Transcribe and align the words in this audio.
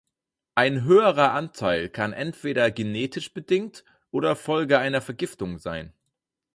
Ein 0.55 0.83
höherer 0.83 1.33
Anteil 1.33 1.87
kann 1.87 2.11
entweder 2.11 2.71
genetisch 2.71 3.35
bedingt 3.35 3.83
oder 4.09 4.35
Folge 4.35 4.79
einer 4.79 4.99
Vergiftung 4.99 5.59
sein. 5.59 5.93